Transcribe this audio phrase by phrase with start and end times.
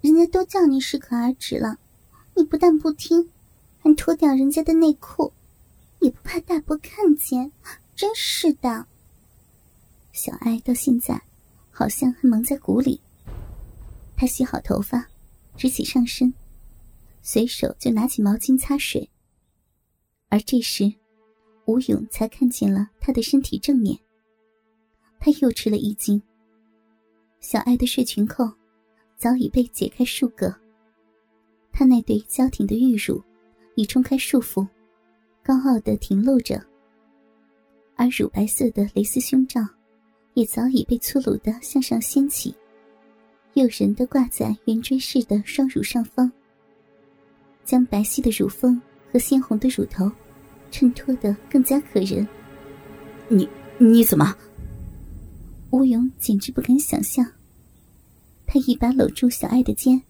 [0.00, 1.78] 人家都叫你适可而止了，
[2.34, 3.30] 你不但不听，
[3.80, 5.32] 还脱掉人家的内裤，
[6.00, 7.52] 也不怕大伯看见，
[7.94, 8.86] 真是的。
[10.12, 11.22] 小爱到现在
[11.70, 13.00] 好像还蒙在鼓里。
[14.16, 15.06] 她洗好头发，
[15.56, 16.32] 直起上身，
[17.22, 19.08] 随手就拿起毛巾擦水。
[20.28, 20.92] 而这时，
[21.66, 23.98] 吴勇才看见了她的身体正面。
[25.18, 26.22] 他又吃了一惊。
[27.40, 28.59] 小爱的睡裙扣。
[29.20, 30.54] 早已被解开数个，
[31.70, 33.22] 她那对娇挺的玉乳
[33.74, 34.66] 已冲开束缚，
[35.42, 36.58] 高傲的挺露着，
[37.96, 39.60] 而乳白色的蕾丝胸罩
[40.32, 42.54] 也早已被粗鲁的向上掀起，
[43.52, 46.32] 诱人的挂在圆锥式的双乳上方，
[47.62, 48.80] 将白皙的乳峰
[49.12, 50.10] 和鲜红的乳头
[50.70, 52.26] 衬托得更加可人。
[53.28, 54.34] 你你怎么？
[55.72, 57.22] 吴勇简直不敢想象。
[58.52, 60.02] 他一把搂住小爱的肩，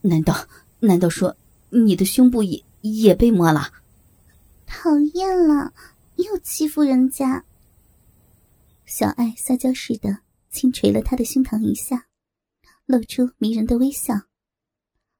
[0.00, 0.48] 难道
[0.80, 1.36] 难道说
[1.68, 3.70] 你的胸部也也被摸了？
[4.64, 5.74] 讨厌了，
[6.16, 7.44] 又欺负人家。
[8.86, 12.06] 小爱撒娇似的轻捶了他的胸膛一下，
[12.86, 14.14] 露出迷人的微笑，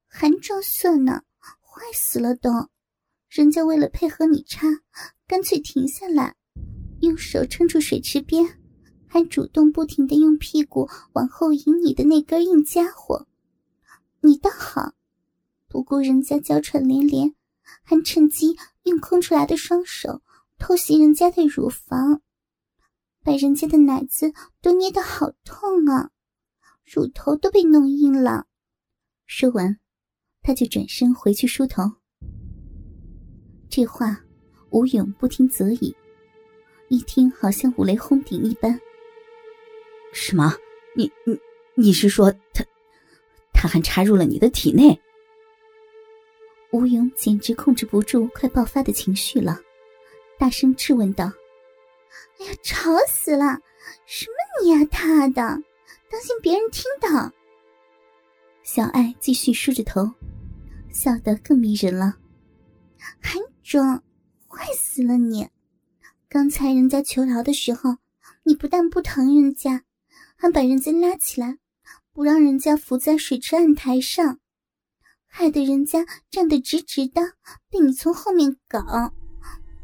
[0.06, 2.70] 还装色呢，坏死了都！
[3.28, 4.66] 人家为了配合你插，
[5.26, 6.34] 干脆停下来，
[7.00, 8.57] 用手撑住水池边。
[9.08, 13.26] 还主动不停的用屁股往后引你的那根硬家伙，
[14.20, 14.92] 你倒好，
[15.66, 17.34] 不顾人家娇喘连连，
[17.82, 20.20] 还趁机用空出来的双手
[20.58, 22.20] 偷袭人家的乳房，
[23.22, 26.10] 把人家的奶子都捏得好痛啊，
[26.84, 28.46] 乳头都被弄硬了。
[29.26, 29.78] 说完，
[30.42, 31.82] 他就转身回去梳头。
[33.70, 34.20] 这话，
[34.70, 35.94] 吴勇不听则已，
[36.88, 38.78] 一听好像五雷轰顶一般。
[40.12, 40.54] 什么？
[40.94, 41.38] 你你
[41.74, 42.64] 你是说他，
[43.52, 45.00] 他还插入了你的体内？
[46.72, 49.60] 吴勇简直控制不住快爆发的情绪了，
[50.38, 51.32] 大声质问道
[52.40, 53.58] ：“哎呀，吵死了！
[54.04, 55.42] 什么你呀他的，
[56.10, 57.32] 当心别人听到。”
[58.62, 60.10] 小爱继续梳着头，
[60.92, 62.16] 笑得更迷人了，
[63.20, 64.02] 还装，
[64.46, 65.48] 坏死了你！
[66.28, 67.96] 刚才人家求饶的时候，
[68.42, 69.84] 你不但不疼人家。
[70.40, 71.58] 还把人家拉起来，
[72.12, 74.38] 不让人家伏在水池案台上，
[75.26, 77.20] 害得人家站得直直的，
[77.68, 78.80] 被你从后面搞，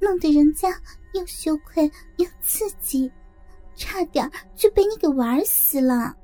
[0.00, 0.80] 弄得人家
[1.12, 3.10] 又羞愧又刺激，
[3.74, 6.14] 差点就被你给玩死了。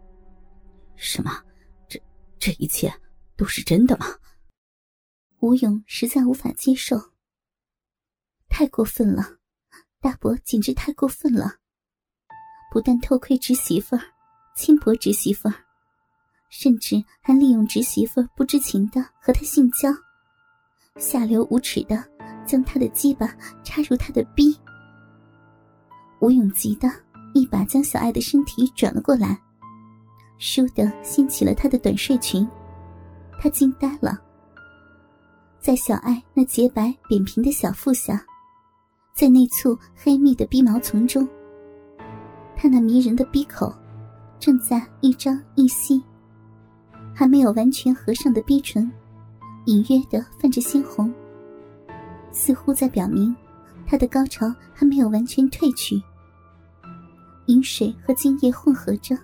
[0.95, 1.45] 什么？
[1.89, 2.01] 这
[2.39, 2.89] 这一切
[3.37, 4.07] 都是真的吗？
[5.41, 6.97] 吴勇实在无法接受，
[8.49, 9.39] 太过分了，
[9.99, 11.57] 大伯简直太过分了，
[12.71, 14.03] 不但偷窥侄媳妇儿。
[14.55, 15.55] 轻薄侄媳妇儿，
[16.51, 19.89] 甚至还利用侄媳妇儿不知情的和他性交，
[20.97, 22.05] 下流无耻的
[22.45, 23.35] 将他的鸡巴
[23.65, 24.55] 插入他的逼。
[26.21, 26.91] 吴永急的
[27.33, 29.41] 一把将小爱的身体转了过来，
[30.39, 32.47] 倏地掀起了她的短睡裙，
[33.41, 34.21] 他惊呆了。
[35.59, 38.23] 在小爱那洁白扁平的小腹下，
[39.15, 41.27] 在那簇黑密的逼毛丛中，
[42.57, 43.75] 他那迷人的逼口。
[44.41, 46.03] 正在一张一吸，
[47.15, 48.91] 还没有完全合上的逼唇，
[49.67, 51.13] 隐约的泛着鲜红，
[52.33, 53.37] 似乎在表明
[53.87, 56.03] 他的高潮还没有完全褪去。
[57.47, 59.15] 饮水和精液混合着，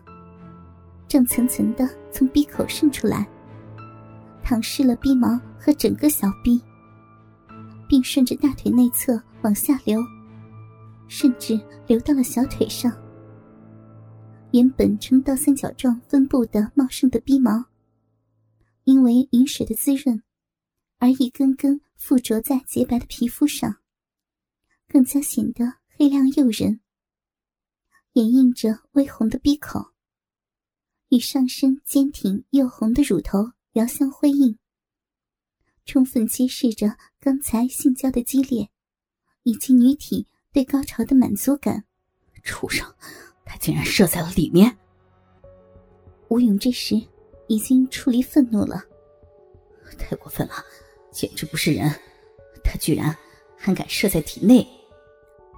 [1.08, 3.26] 正层层的从鼻口渗出来，
[4.44, 6.60] 淌湿了鼻毛和整个小臂，
[7.88, 9.98] 并顺着大腿内侧往下流，
[11.08, 12.92] 甚至流到了小腿上。
[14.56, 17.66] 原本呈倒三角状分布的茂盛的逼毛，
[18.84, 20.22] 因为饮水的滋润，
[20.96, 23.76] 而一根根附着在洁白的皮肤上，
[24.88, 26.80] 更加显得黑亮诱人。
[28.14, 29.92] 掩映着微红的鼻口，
[31.10, 34.58] 与上身坚挺又红的乳头遥相辉映，
[35.84, 38.70] 充分揭示着刚才性交的激烈，
[39.42, 41.84] 以及女体对高潮的满足感。
[42.42, 42.90] 畜生！
[43.46, 44.76] 他竟然射在了里面。
[46.28, 47.00] 吴勇这时
[47.46, 48.84] 已经出离愤怒了，
[49.96, 50.54] 太过分了，
[51.12, 51.88] 简直不是人！
[52.64, 53.16] 他居然
[53.56, 54.66] 还敢射在体内。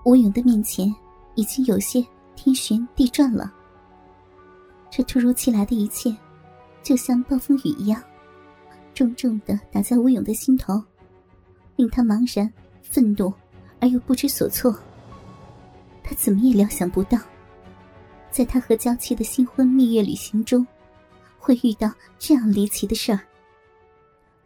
[0.04, 0.94] 吴勇的面前
[1.34, 2.06] 已经有些
[2.36, 3.52] 天旋地转了。
[4.90, 6.14] 这突如其来的一切，
[6.82, 8.02] 就像暴风雨一样，
[8.94, 10.82] 重重的打在吴勇的心头，
[11.76, 12.52] 令他茫然、
[12.82, 13.32] 愤怒
[13.80, 14.78] 而又不知所措。
[16.02, 17.18] 他怎么也料想不到。
[18.30, 20.66] 在他和娇妻的新婚蜜月旅行中，
[21.38, 23.20] 会遇到这样离奇的事儿，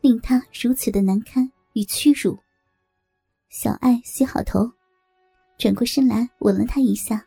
[0.01, 2.39] 令他如此的难堪与屈辱。
[3.49, 4.71] 小爱洗好头，
[5.59, 7.23] 转过身来吻了他一下，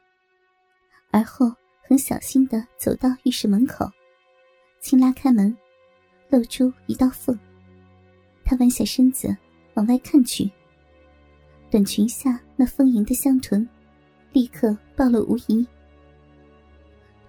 [1.11, 1.51] 而后
[1.83, 3.87] 很小心的走到浴室门口，
[4.81, 5.55] 轻拉开门，
[6.29, 7.37] 露出一道缝。
[8.43, 9.35] 他弯下身子
[9.75, 10.49] 往外看去，
[11.69, 13.67] 短裙下那丰盈的香臀，
[14.31, 15.67] 立刻暴露无遗。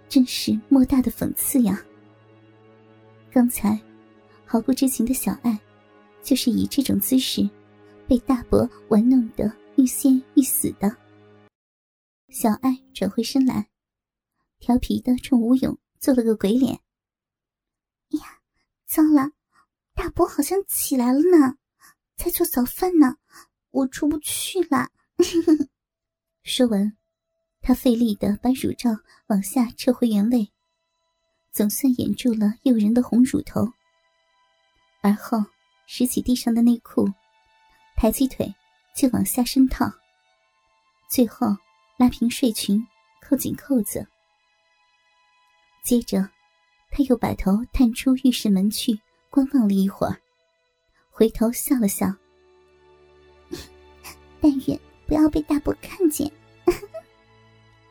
[0.08, 1.84] 真是莫大的讽刺呀！
[3.30, 3.78] 刚才
[4.44, 5.58] 毫不知情的小爱，
[6.22, 7.48] 就是以这种姿势
[8.08, 10.96] 被大伯玩弄得欲仙欲死的。
[12.28, 13.68] 小爱转回身来，
[14.58, 16.80] 调皮的冲吴勇做了个鬼脸。
[18.10, 18.40] 呀，
[18.86, 19.32] 糟了，
[19.94, 21.56] 大伯好像起来了呢，
[22.16, 23.16] 在做早饭呢，
[23.70, 24.90] 我出不去了。
[26.42, 26.96] 说完。
[27.66, 28.90] 他费力的把乳罩
[29.26, 30.48] 往下撤回原位，
[31.50, 33.68] 总算掩住了诱人的红乳头。
[35.00, 35.44] 而后
[35.84, 37.10] 拾起地上的内裤，
[37.96, 38.54] 抬起腿
[38.94, 39.90] 就往下身套，
[41.10, 41.48] 最后
[41.96, 42.86] 拉平睡裙，
[43.20, 44.06] 扣紧扣子。
[45.82, 46.18] 接着，
[46.92, 48.96] 他又把头探出浴室门去
[49.28, 50.16] 观望了一会儿，
[51.10, 52.14] 回头笑了笑
[54.40, 56.30] ：“但愿不要被大伯看见。”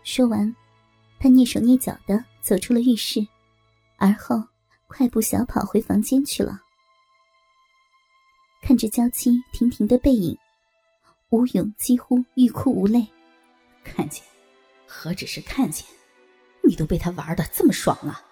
[0.06, 0.56] 说完，
[1.20, 3.26] 他蹑手蹑脚的走出了浴室，
[3.98, 4.42] 而后
[4.86, 6.62] 快步小跑回房间去了。
[8.62, 10.38] 看着娇妻婷婷的背影，
[11.30, 13.06] 吴勇几乎欲哭无泪。
[13.84, 14.24] 看见，
[14.86, 15.84] 何止是看见，
[16.64, 18.24] 你都被他玩的这么爽了，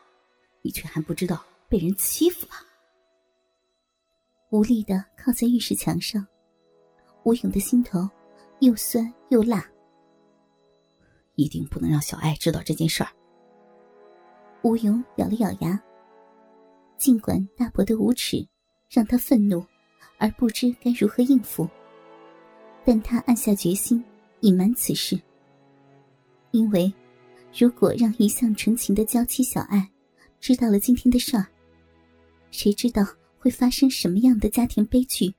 [0.61, 2.53] 你却还不知道被人欺负了。
[4.51, 6.25] 无力的靠在浴室墙上，
[7.23, 8.07] 吴勇的心头
[8.59, 9.67] 又酸又辣。
[11.35, 13.09] 一定不能让小爱知道这件事儿。
[14.63, 15.81] 吴勇咬了咬牙，
[16.97, 18.47] 尽管大伯的无耻
[18.89, 19.65] 让他愤怒，
[20.17, 21.67] 而不知该如何应付，
[22.85, 24.03] 但他暗下决心
[24.41, 25.19] 隐瞒此事。
[26.51, 26.93] 因为，
[27.57, 29.89] 如果让一向纯情的娇妻小爱
[30.39, 31.47] 知道了今天的事儿，
[32.51, 33.03] 谁知道
[33.37, 35.33] 会发生什么样的家庭悲剧？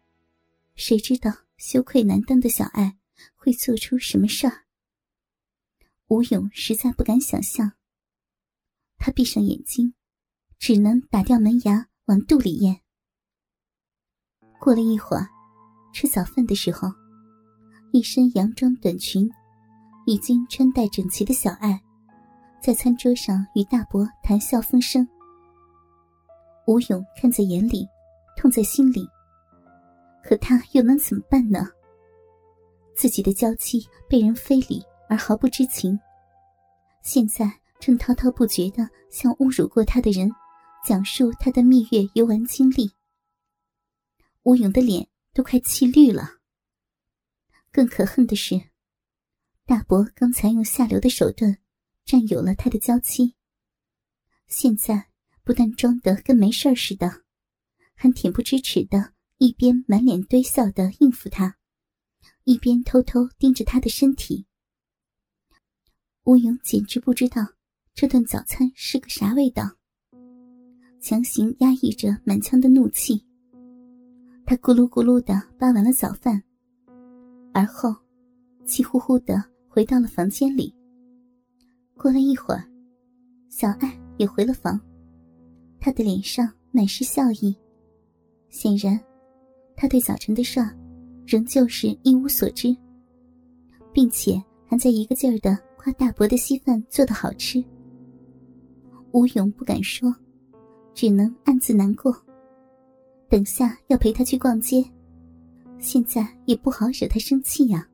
[0.75, 2.97] 谁知道羞愧难当的小爱
[3.37, 4.63] 会做出什么事儿？
[6.14, 7.72] 吴勇实在不敢想象。
[8.99, 9.94] 他闭上眼睛，
[10.61, 12.81] 只能打掉门牙往肚里咽。
[14.61, 15.26] 过了一会儿，
[15.93, 16.88] 吃早饭的时候，
[17.90, 19.28] 一身洋装短裙、
[20.06, 21.82] 已经穿戴整齐的小爱，
[22.62, 25.05] 在餐桌上与大伯谈笑风生。
[26.69, 27.88] 吴勇看在眼里，
[28.37, 29.05] 痛在心里，
[30.22, 31.66] 可他又能怎么办呢？
[32.94, 34.81] 自己的娇妻被人非礼。
[35.06, 36.00] 而毫不知情，
[37.05, 40.31] 现在正滔滔不绝的向侮辱过他的人
[40.87, 42.91] 讲述他的蜜月游玩经历。
[44.43, 46.39] 吴勇的脸都快气绿了。
[47.71, 48.71] 更可恨的是，
[49.67, 51.59] 大伯刚才用下流的手段
[52.06, 53.35] 占有了他的娇妻，
[54.47, 55.11] 现在
[55.43, 57.23] 不但装得跟没事似的，
[57.95, 61.59] 还恬不知耻的一边满脸堆笑的应付他，
[62.45, 64.47] 一边偷偷盯着他的身体。
[66.26, 67.47] 吴勇简直不知道
[67.93, 69.62] 这顿早餐是个啥味道，
[70.99, 73.23] 强行压抑着满腔的怒气。
[74.47, 76.43] 他咕噜咕噜的扒完了早饭，
[77.52, 77.95] 而后
[78.64, 80.75] 气呼呼的回到了房间里。
[81.95, 82.64] 过了一会儿，
[83.50, 84.81] 小爱也回了房，
[85.78, 87.54] 她的脸上满是笑意，
[88.49, 88.99] 显然，
[89.76, 90.75] 她对早晨的事儿
[91.26, 92.75] 仍旧是一无所知，
[93.93, 95.59] 并且还在一个劲儿的。
[95.85, 97.62] 夸大伯的稀饭做的好吃，
[99.12, 100.11] 吴勇不敢说，
[100.95, 102.17] 只能暗自难过。
[103.29, 104.83] 等下要陪他去逛街，
[105.79, 107.87] 现在也不好惹他生气呀。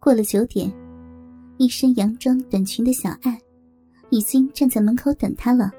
[0.00, 0.68] 过了九点，
[1.58, 3.40] 一身洋装短裙的小爱
[4.10, 5.70] 已经站在门口等他了。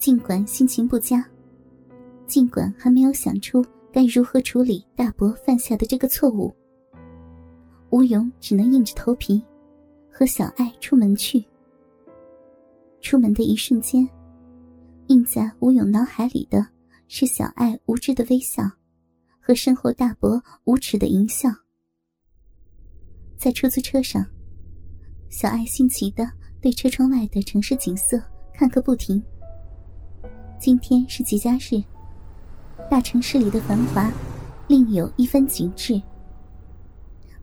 [0.00, 1.24] 尽管心情不佳，
[2.26, 6.52] 尽管还没有想出该如何处理大伯犯下的这个错误。
[7.90, 9.42] 吴勇只能硬着头皮，
[10.10, 11.44] 和小爱出门去。
[13.00, 14.06] 出门的一瞬间，
[15.06, 16.66] 印在吴勇脑海里的
[17.06, 18.62] 是小爱无知的微笑，
[19.40, 21.48] 和身后大伯无耻的淫笑。
[23.38, 24.26] 在出租车上，
[25.30, 26.30] 小爱新奇的
[26.60, 28.20] 对车窗外的城市景色
[28.52, 29.22] 看个不停。
[30.58, 31.82] 今天是节假日，
[32.90, 34.12] 大城市里的繁华，
[34.66, 36.02] 另有一番景致。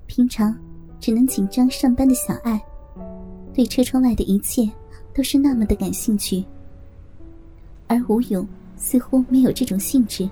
[0.07, 0.55] 平常
[0.99, 2.61] 只能紧张上班的小爱，
[3.53, 4.69] 对车窗外的一切
[5.13, 6.43] 都是那么的感兴趣，
[7.87, 8.47] 而吴勇
[8.77, 10.29] 似乎没有这种兴致。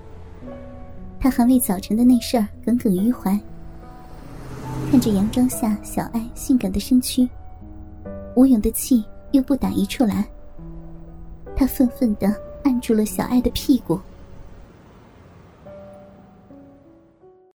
[1.18, 3.38] 他还为早晨的那事儿耿耿于怀。
[4.90, 7.28] 看着阳光下小爱性感的身躯，
[8.36, 10.24] 吴勇的气又不打一处来。
[11.56, 13.98] 他愤愤地按住了小爱的屁股。